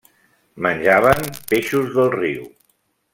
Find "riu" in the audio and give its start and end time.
2.19-2.49